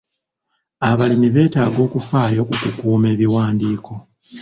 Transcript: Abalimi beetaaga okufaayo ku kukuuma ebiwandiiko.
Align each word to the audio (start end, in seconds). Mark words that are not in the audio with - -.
Abalimi 0.89 1.27
beetaaga 1.35 1.79
okufaayo 1.87 2.41
ku 2.49 2.53
kukuuma 2.61 3.07
ebiwandiiko. 3.13 3.93